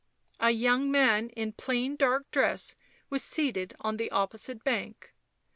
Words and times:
A 0.39 0.49
young 0.49 0.89
man 0.89 1.29
in 1.29 1.49
a 1.49 1.61
plain 1.61 1.95
dark 1.95 2.31
dress 2.31 2.75
was 3.11 3.23
seated 3.23 3.75
on 3.81 3.97
the 3.97 4.09
opposite 4.09 4.63
bank. 4.63 5.13